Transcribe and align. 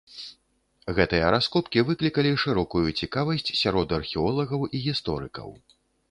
Гэтыя 0.99 1.25
раскопкі 1.33 1.83
выклікалі 1.89 2.31
шырокую 2.43 2.81
цікавасць 3.01 3.51
сярод 3.59 3.87
археолагаў 3.99 4.65
і 4.79 4.81
гісторыкаў. 4.87 5.53